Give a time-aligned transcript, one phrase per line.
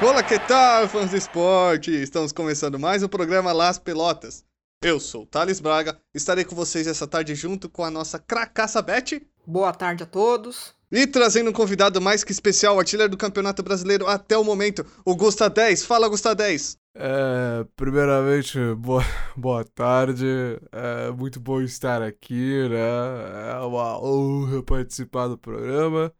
[0.00, 1.90] Olá, que tal, fãs do esporte?
[1.90, 4.44] Estamos começando mais um programa Las Pelotas.
[4.80, 8.80] Eu sou o Thales Braga, estarei com vocês essa tarde junto com a nossa cracaça
[8.80, 9.20] Beth.
[9.44, 10.72] Boa tarde a todos.
[10.90, 14.86] E trazendo um convidado mais que especial, o artilheiro do Campeonato Brasileiro até o momento,
[15.04, 15.84] o Gusta 10.
[15.84, 16.78] Fala, Gusta 10.
[16.94, 19.02] É, primeiramente, boa,
[19.36, 20.26] boa tarde.
[20.70, 23.56] É muito bom estar aqui, né?
[23.56, 26.12] É uma honra participar do programa.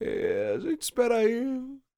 [0.00, 1.44] E a gente espera aí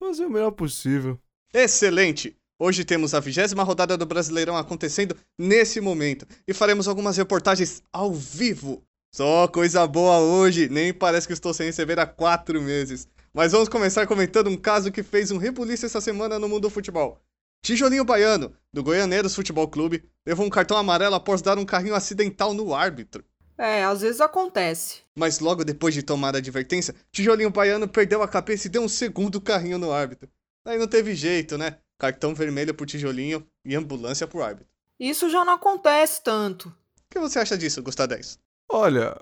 [0.03, 1.17] fazer o melhor possível.
[1.55, 2.37] Excelente!
[2.59, 8.13] Hoje temos a vigésima rodada do Brasileirão acontecendo nesse momento e faremos algumas reportagens ao
[8.13, 8.83] vivo.
[9.15, 13.07] Só coisa boa hoje, nem parece que estou sem receber há quatro meses.
[13.33, 16.71] Mas vamos começar comentando um caso que fez um rebuliço essa semana no mundo do
[16.71, 17.21] futebol.
[17.65, 22.53] Tijolinho Baiano, do Goianeiros Futebol Clube, levou um cartão amarelo após dar um carrinho acidental
[22.53, 23.25] no árbitro.
[23.63, 25.03] É, às vezes acontece.
[25.17, 28.89] Mas logo depois de tomar a advertência, Tijolinho Baiano perdeu a cabeça e deu um
[28.89, 30.29] segundo carrinho no árbitro.
[30.67, 31.79] Aí não teve jeito, né?
[31.97, 34.69] Cartão vermelho pro Tijolinho e ambulância pro árbitro.
[34.99, 36.71] Isso já não acontece tanto.
[36.71, 36.75] O
[37.09, 38.37] que você acha disso, Gustavo 10?
[38.69, 39.17] Olha.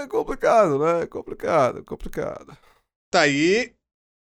[0.00, 1.06] É complicado, né?
[1.08, 2.56] Complicado, complicado.
[3.10, 3.74] Tá aí.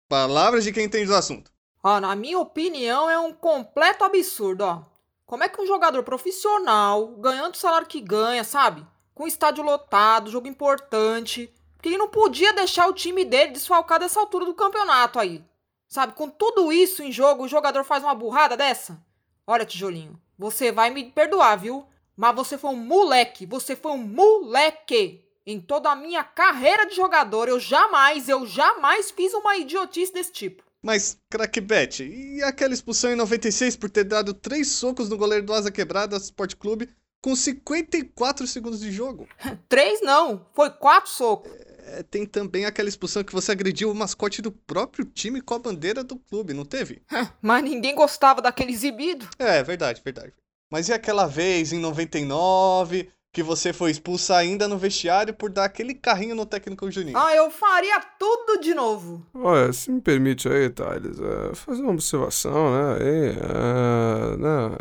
[0.10, 1.52] Palavras de quem entende do assunto.
[1.84, 4.89] Ó, na minha opinião, é um completo absurdo, ó.
[5.30, 8.84] Como é que um jogador profissional, ganhando o salário que ganha, sabe?
[9.14, 14.20] Com estádio lotado, jogo importante, que ele não podia deixar o time dele desfalcar dessa
[14.20, 15.46] altura do campeonato aí.
[15.88, 19.06] Sabe, com tudo isso em jogo, o jogador faz uma burrada dessa?
[19.46, 21.86] Olha, tijolinho, você vai me perdoar, viu?
[22.18, 25.24] Mas você foi um moleque, você foi um moleque.
[25.46, 30.32] Em toda a minha carreira de jogador, eu jamais, eu jamais fiz uma idiotice desse
[30.32, 30.64] tipo.
[30.82, 35.54] Mas, crackbet, e aquela expulsão em 96 por ter dado três socos no goleiro do
[35.54, 36.90] Asa Quebrada Sport Clube
[37.22, 39.28] com 54 segundos de jogo?
[39.68, 41.52] três não, foi quatro socos.
[41.92, 45.60] É, tem também aquela expulsão que você agrediu o mascote do próprio time com a
[45.60, 47.02] bandeira do clube, não teve?
[47.42, 49.28] Mas ninguém gostava daquele exibido.
[49.38, 50.34] É, verdade, verdade.
[50.72, 55.66] Mas e aquela vez em 99 que você foi expulsa ainda no vestiário por dar
[55.66, 57.18] aquele carrinho no técnico Juninho?
[57.18, 59.26] Ah, eu faria tudo de novo.
[59.34, 62.98] Olha, se me permite aí, Thales, é, fazer uma observação, né?
[63.00, 64.76] Aí, é, não,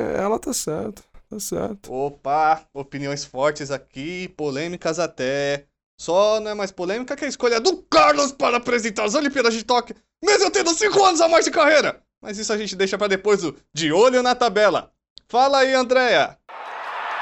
[0.00, 1.02] é, ela tá certa.
[1.30, 1.90] Tá certo.
[1.90, 5.64] Opa, opiniões fortes aqui, polêmicas até.
[5.98, 9.64] Só não é mais polêmica que a escolha do Carlos para apresentar as Olimpíadas de
[9.64, 12.02] Tóquio, mesmo tendo 5 anos a mais de carreira.
[12.20, 14.92] Mas isso a gente deixa para depois do De Olho na Tabela.
[15.26, 16.36] Fala aí, Andréia.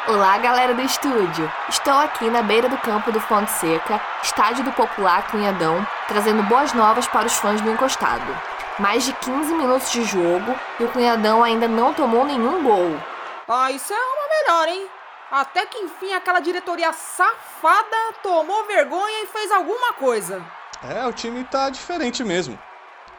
[0.09, 1.53] Olá, galera do estúdio!
[1.69, 6.73] Estou aqui na beira do campo do Fonte Seca, estádio do popular Cunhadão, trazendo boas
[6.73, 8.35] novas para os fãs do encostado.
[8.79, 12.99] Mais de 15 minutos de jogo e o Cunhadão ainda não tomou nenhum gol.
[13.47, 14.89] Ah, isso é uma melhor, hein?
[15.31, 20.43] Até que enfim aquela diretoria safada tomou vergonha e fez alguma coisa.
[20.83, 22.59] É, o time tá diferente mesmo.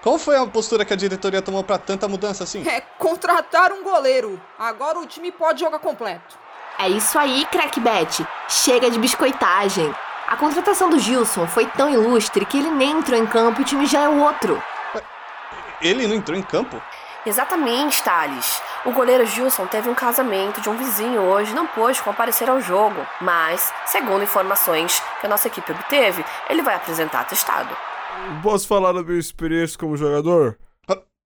[0.01, 2.67] Qual foi a postura que a diretoria tomou para tanta mudança assim?
[2.67, 4.41] É contratar um goleiro.
[4.57, 6.41] Agora o time pode jogar completo.
[6.81, 8.25] É isso aí, crackbet.
[8.49, 9.93] Chega de biscoitagem.
[10.27, 13.65] A contratação do Gilson foi tão ilustre que ele nem entrou em campo e o
[13.65, 14.59] time já é outro.
[15.79, 16.81] Ele não entrou em campo?
[17.23, 18.59] Exatamente, Thales.
[18.83, 22.59] O goleiro Gilson teve um casamento de um vizinho hoje e não pôde comparecer ao
[22.59, 23.05] jogo.
[23.21, 27.77] Mas, segundo informações que a nossa equipe obteve, ele vai apresentar atestado.
[28.41, 30.57] Posso falar da minha experiência como jogador?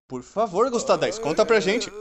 [0.07, 1.91] Por favor, Gustavo 10, conta pra gente.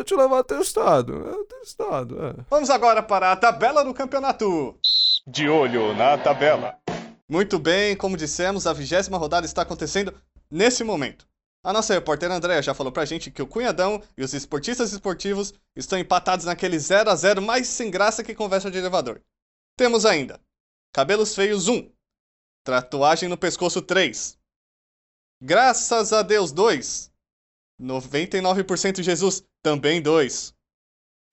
[0.00, 1.42] Importante levar atestado.
[1.42, 2.34] Atestado, é.
[2.48, 4.78] Vamos agora para a tabela do campeonato.
[5.26, 6.78] De olho na tabela.
[7.28, 10.14] Muito bem, como dissemos, a vigésima rodada está acontecendo
[10.50, 11.28] nesse momento.
[11.62, 15.52] A nossa repórter Andréa já falou pra gente que o Cunhadão e os esportistas esportivos
[15.76, 19.20] estão empatados naquele 0 a 0 mais sem graça que conversa de elevador.
[19.76, 20.40] Temos ainda
[20.94, 21.90] Cabelos Feios 1,
[22.64, 24.38] Tatuagem no Pescoço 3,
[25.42, 27.09] Graças a Deus 2,
[27.80, 30.54] 99% Jesus também 2,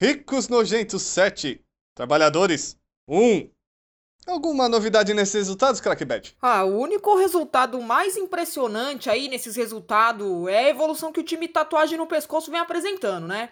[0.00, 1.62] Ricos Nojentos 7,
[1.94, 3.50] Trabalhadores 1,
[4.28, 6.36] Alguma novidade nesses resultados, Crackbet?
[6.42, 11.48] Ah, o único resultado mais impressionante aí nesses resultados é a evolução que o time
[11.48, 13.48] Tatuagem no Pescoço vem apresentando, né?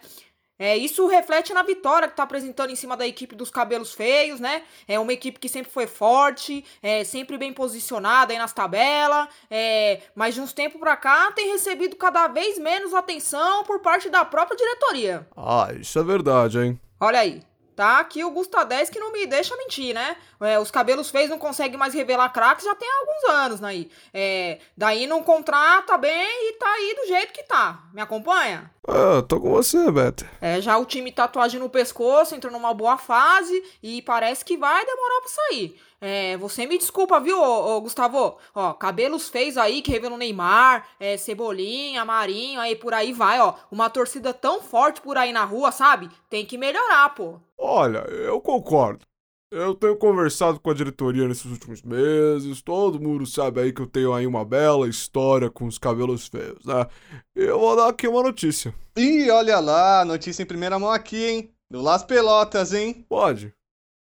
[0.59, 4.39] É, isso reflete na vitória que tá apresentando em cima da equipe dos cabelos feios,
[4.39, 4.63] né?
[4.87, 10.01] É uma equipe que sempre foi forte, é sempre bem posicionada aí nas tabelas, é,
[10.15, 14.25] mas de uns tempos pra cá tem recebido cada vez menos atenção por parte da
[14.25, 15.27] própria diretoria.
[15.35, 16.79] Ah, isso é verdade, hein?
[16.99, 17.41] Olha aí.
[17.77, 20.17] Tá aqui o Gusta 10 que não me deixa mentir, né?
[20.41, 23.91] É, os cabelos feios não conseguem mais revelar craques já tem alguns anos aí.
[24.11, 27.83] É, daí não contrata bem e tá aí do jeito que tá.
[27.93, 28.71] Me acompanha?
[28.87, 30.25] Ah, tô com você, Beto.
[30.41, 34.83] É, já o time tatuagem no pescoço entrou numa boa fase e parece que vai
[34.83, 35.79] demorar pra sair.
[35.99, 38.37] É, você me desculpa, viu, ô, ô, Gustavo?
[38.53, 43.55] Ó, cabelos feios aí que revelam Neymar, é, Cebolinha, Marinho, aí por aí vai, ó.
[43.71, 46.09] Uma torcida tão forte por aí na rua, sabe?
[46.29, 47.39] Tem que melhorar, pô.
[47.57, 49.05] Olha, eu concordo.
[49.49, 53.87] Eu tenho conversado com a diretoria nesses últimos meses, todo mundo sabe aí que eu
[53.87, 56.85] tenho aí uma bela história com os cabelos feios, né?
[57.33, 58.75] Eu vou dar aqui uma notícia.
[58.97, 61.51] Ih, olha lá, notícia em primeira mão aqui, hein?
[61.71, 63.05] Do Las Pelotas, hein?
[63.07, 63.53] Pode.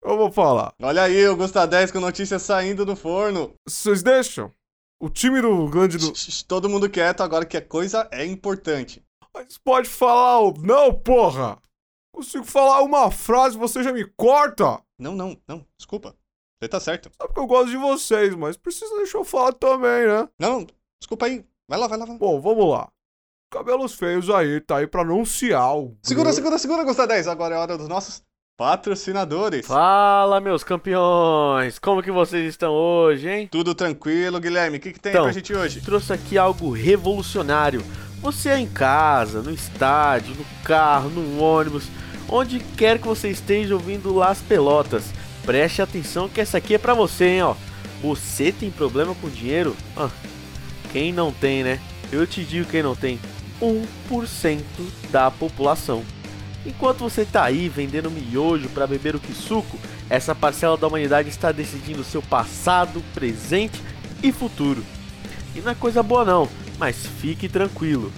[0.04, 0.74] Eu vou falar.
[0.82, 3.54] Olha aí, o Gusta 10 com notícia saindo do forno.
[3.66, 4.52] Vocês deixam?
[5.02, 6.12] O time do grande do.
[6.46, 9.02] Todo mundo quieto agora que a coisa é importante.
[9.34, 11.58] Mas pode falar ou não, porra!
[12.14, 14.82] Consigo falar uma frase, você já me corta!
[15.00, 16.16] Não, não, não, desculpa.
[16.62, 17.10] Você tá certo.
[17.18, 20.30] Sabe que eu gosto de vocês, mas precisa deixar eu falar também, né?
[20.38, 20.68] Não,
[21.00, 21.46] desculpa aí.
[21.68, 22.20] Vai lá, vai lá, vai lá.
[22.20, 22.92] Bom, vamos lá.
[23.50, 25.98] Cabelos feios aí, tá aí pra anunciar o.
[26.04, 27.28] Segura, segura, segura, Gusta 10.
[27.28, 28.24] Agora é hora dos nossos
[28.58, 29.66] patrocinadores.
[29.66, 31.80] Fala, meus campeões!
[31.80, 33.48] Como que vocês estão hoje, hein?
[33.52, 34.78] Tudo tranquilo, Guilherme.
[34.78, 35.24] O que, que tem Então.
[35.24, 35.82] pra gente hoje?
[35.82, 37.84] Trouxe aqui algo revolucionário.
[38.22, 41.86] Você é em casa, no estádio, no carro, no ônibus,
[42.30, 45.06] onde quer que você esteja ouvindo Las Pelotas.
[45.46, 47.56] Preste atenção que essa aqui é pra você, hein, ó.
[48.02, 49.76] Você tem problema com dinheiro?
[49.98, 50.10] Ah,
[50.92, 51.80] quem não tem, né?
[52.12, 53.20] Eu te digo quem não tem.
[53.62, 54.62] 1%
[55.10, 56.04] da população.
[56.66, 59.78] Enquanto você tá aí vendendo miojo para beber o que suco,
[60.10, 63.82] essa parcela da humanidade está decidindo seu passado, presente
[64.22, 64.84] e futuro.
[65.56, 66.48] E não é coisa boa não,
[66.80, 68.12] mas fique tranquilo.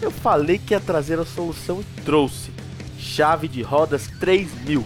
[0.00, 2.50] Eu falei que ia trazer a solução e trouxe.
[2.98, 4.84] Chave de rodas 3000.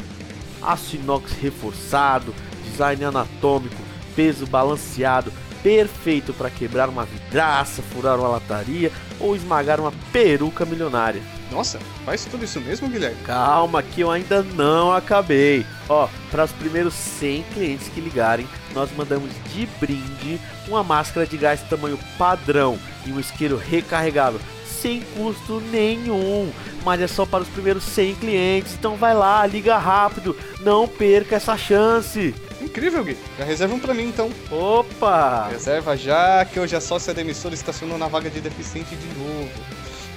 [0.62, 2.34] Aço inox reforçado,
[2.64, 3.82] design anatômico,
[4.14, 11.22] peso balanceado, perfeito para quebrar uma vidraça, furar uma lataria ou esmagar uma peruca milionária.
[11.50, 13.20] Nossa, faz tudo isso mesmo, Guilherme?
[13.24, 15.66] Calma que eu ainda não acabei.
[15.88, 21.36] Ó, para os primeiros 100 clientes que ligarem, nós mandamos de brinde uma máscara de
[21.36, 24.40] gás tamanho padrão e um isqueiro recarregável
[24.80, 26.50] sem custo nenhum.
[26.84, 31.36] Mas é só para os primeiros 100 clientes, então vai lá, liga rápido, não perca
[31.36, 32.34] essa chance.
[32.60, 33.16] Incrível, Gui.
[33.38, 34.30] Já reserva um pra mim, então.
[34.50, 35.48] Opa!
[35.50, 39.50] Reserva já, que hoje a sócia da emissora estacionou na vaga de deficiente de novo.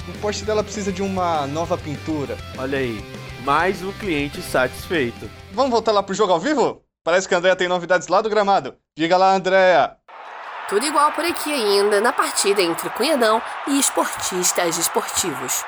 [0.07, 2.37] O Porsche dela precisa de uma nova pintura.
[2.57, 3.01] Olha aí,
[3.45, 5.29] mais um cliente satisfeito.
[5.53, 6.83] Vamos voltar lá pro jogo ao vivo?
[7.05, 8.75] Parece que a Andrea tem novidades lá do gramado.
[8.97, 9.95] Diga lá, Andrea.
[10.67, 15.63] Tudo igual por aqui ainda na partida entre Cunhadão e esportistas esportivos.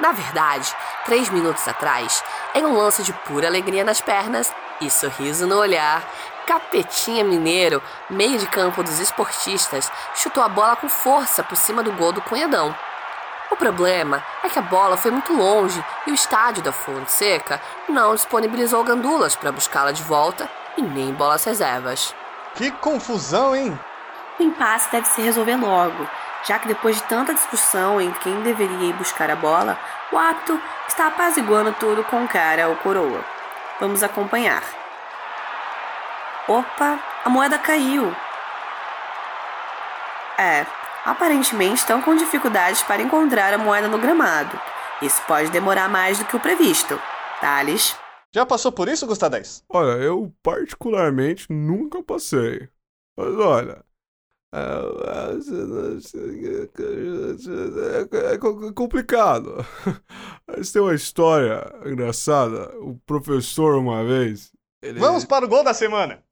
[0.00, 0.74] Na verdade,
[1.04, 2.24] três minutos atrás,
[2.56, 6.04] em um lance de pura alegria nas pernas e sorriso no olhar,
[6.44, 7.80] Capetinha Mineiro,
[8.10, 12.20] meio de campo dos esportistas, chutou a bola com força por cima do gol do
[12.20, 12.74] Cunhadão.
[13.50, 17.60] O problema é que a bola foi muito longe e o estádio da Fonte Seca
[17.88, 22.14] não disponibilizou gandulas para buscá-la de volta e nem bolas reservas.
[22.54, 23.78] Que confusão, hein?
[24.38, 26.08] O impasse deve se resolver logo,
[26.44, 29.78] já que depois de tanta discussão entre quem deveria ir buscar a bola,
[30.10, 33.24] o árbitro está apaziguando tudo com cara ou coroa.
[33.80, 34.62] Vamos acompanhar.
[36.48, 38.14] Opa, a moeda caiu.
[40.38, 40.66] É,
[41.06, 44.58] aparentemente estão com dificuldades para encontrar a moeda no gramado.
[45.00, 47.00] Isso pode demorar mais do que o previsto.
[47.40, 47.96] Thales?
[48.34, 49.64] Já passou por isso, Gusta 10?
[49.70, 52.68] Olha, eu particularmente nunca passei.
[53.16, 53.84] Mas olha.
[54.54, 54.60] É,
[58.30, 59.64] é- é co- complicado.
[60.46, 62.72] Mas tem uma história engraçada.
[62.80, 64.50] O professor, uma vez.
[64.82, 64.98] Ele...
[64.98, 66.22] Vamos para o gol da semana.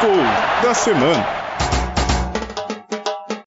[0.00, 1.45] Gol da semana.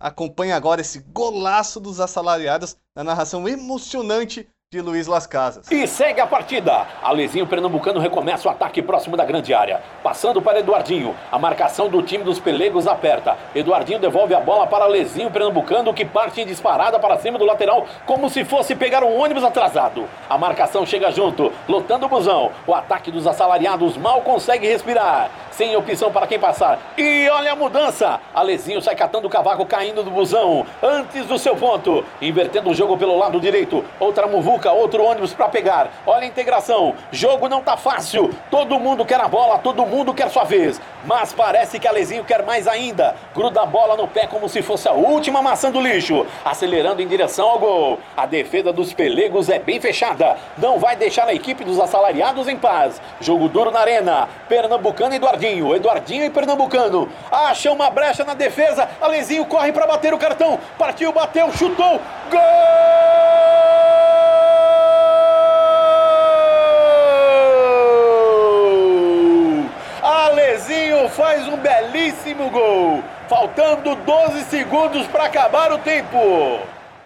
[0.02, 5.70] Acompanhe agora esse golaço dos assalariados na narração emocionante de Luiz Las Casas.
[5.70, 6.88] E segue a partida.
[7.02, 9.82] Alezinho Pernambucano recomeça o ataque próximo da grande área.
[10.02, 11.14] Passando para Eduardinho.
[11.30, 13.36] A marcação do time dos Pelegos aperta.
[13.54, 17.86] Eduardinho devolve a bola para Alezinho Pernambucano, que parte em disparada para cima do lateral,
[18.06, 20.08] como se fosse pegar um ônibus atrasado.
[20.30, 22.52] A marcação chega junto, lotando o busão.
[22.66, 25.30] O ataque dos assalariados mal consegue respirar.
[25.60, 26.80] Sem opção para quem passar.
[26.98, 28.22] E olha a mudança.
[28.34, 30.66] Alezinho sai catando o cavaco caindo do busão.
[30.82, 32.06] Antes do seu ponto.
[32.22, 33.84] Invertendo o jogo pelo lado direito.
[34.00, 35.90] Outra muvuca, outro ônibus para pegar.
[36.08, 36.96] Olha a integração.
[37.12, 38.34] Jogo não tá fácil.
[38.50, 40.80] Todo mundo quer a bola, todo mundo quer sua vez.
[41.06, 43.16] Mas parece que Alezinho quer mais ainda.
[43.34, 46.26] Gruda a bola no pé como se fosse a última maçã do lixo.
[46.44, 48.00] Acelerando em direção ao gol.
[48.16, 50.38] A defesa dos pelegos é bem fechada.
[50.58, 53.02] Não vai deixar a equipe dos assalariados em paz.
[53.22, 54.28] Jogo duro na arena.
[54.48, 55.76] Pernambucano e Eduardinho.
[55.76, 57.10] Eduardinho e Pernambucano.
[57.32, 58.90] Acha uma brecha na defesa.
[59.00, 60.60] Alezinho corre para bater o cartão.
[60.78, 62.00] Partiu, bateu, chutou.
[62.30, 63.79] Gol!
[72.10, 73.04] Belíssimo gol.
[73.28, 76.18] Faltando 12 segundos para acabar o tempo.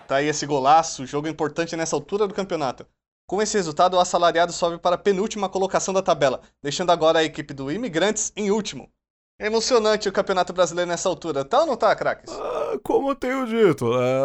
[0.08, 2.86] Tá aí esse golaço, jogo importante nessa altura do campeonato.
[3.28, 7.24] Com esse resultado, o assalariado sobe para a penúltima colocação da tabela, deixando agora a
[7.24, 8.90] equipe do Imigrantes em último.
[9.44, 12.32] É emocionante o Campeonato Brasileiro nessa altura, tá ou não tá, craques?
[12.32, 14.22] Ah, como eu tenho dito, né?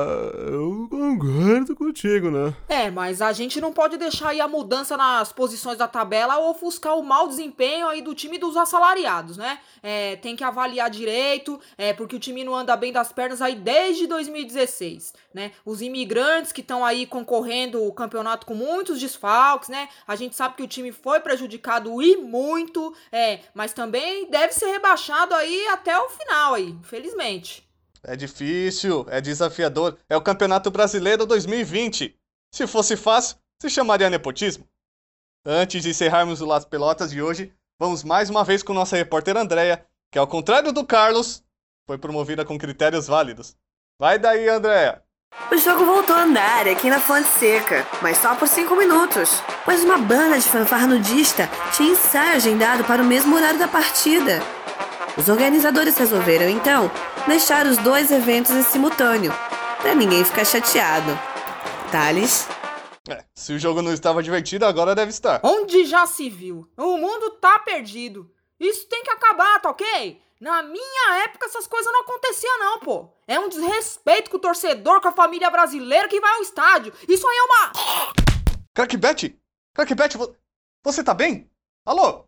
[0.46, 2.54] Eu concordo contigo, né?
[2.68, 6.96] É, mas a gente não pode deixar aí a mudança nas posições da tabela ofuscar
[6.96, 9.58] o mau desempenho aí do time dos assalariados, né?
[9.82, 13.56] É, tem que avaliar direito, é, porque o time não anda bem das pernas aí
[13.56, 15.50] desde 2016, né?
[15.66, 19.88] Os imigrantes que estão aí concorrendo o campeonato com muitos desfalques, né?
[20.06, 24.66] A gente sabe que o time foi prejudicado e muito, é, mas também deve ser
[24.66, 27.68] rebaixado aí até o final aí, infelizmente.
[28.02, 29.98] É difícil, é desafiador.
[30.08, 32.16] É o Campeonato Brasileiro 2020.
[32.54, 34.66] Se fosse fácil, se chamaria nepotismo.
[35.44, 39.36] Antes de encerrarmos o Las Pelotas de hoje, vamos mais uma vez com nossa repórter
[39.36, 41.42] Andréia, que ao contrário do Carlos,
[41.86, 43.56] foi promovida com critérios válidos.
[43.98, 45.02] Vai daí, Andréia!
[45.50, 49.84] O jogo voltou a andar aqui na Fonte Seca, mas só por cinco minutos, pois
[49.84, 54.42] uma banda de fanfarra nudista tinha ensaio agendado para o mesmo horário da partida.
[55.18, 56.88] Os organizadores resolveram, então,
[57.26, 59.32] deixar os dois eventos em simultâneo,
[59.82, 61.10] para ninguém ficar chateado.
[61.90, 62.46] Thales?
[63.10, 65.40] É, se o jogo não estava divertido, agora deve estar.
[65.42, 66.70] Onde já se viu?
[66.76, 68.30] O mundo tá perdido.
[68.60, 70.22] Isso tem que acabar, tá ok?
[70.40, 73.12] Na minha época essas coisas não aconteciam não, pô.
[73.26, 76.92] É um desrespeito com o torcedor, com a família brasileira que vai ao estádio.
[77.08, 77.72] Isso aí é uma...
[78.72, 79.36] Crackbet?
[79.74, 80.32] Crackbet, vo...
[80.84, 81.50] você tá bem?
[81.84, 82.27] Alô?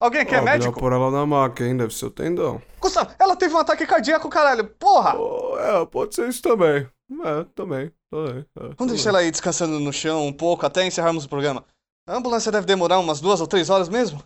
[0.00, 0.78] Alguém aqui é Ó, médico?
[0.78, 1.76] por ela na maca, hein?
[1.76, 2.60] Deve ser o tendão.
[2.80, 4.64] Gustavo, ela teve um ataque cardíaco, caralho.
[4.66, 5.16] Porra!
[5.16, 6.86] Oh, é, pode ser isso também.
[7.22, 7.92] É, também.
[8.10, 11.64] também é, Vamos deixar ela aí descansando no chão um pouco até encerrarmos o programa.
[12.06, 14.22] A ambulância deve demorar umas duas ou três horas mesmo.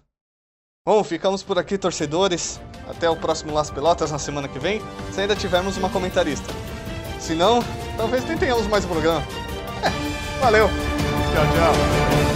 [0.87, 2.61] Bom, ficamos por aqui, torcedores.
[2.89, 4.81] Até o próximo Las Pelotas na semana que vem,
[5.13, 6.49] se ainda tivermos uma comentarista.
[7.21, 7.61] Se não,
[7.97, 9.23] talvez nem tenhamos mais um programa.
[9.85, 10.67] É, valeu.
[10.69, 12.28] Tchau, tchau.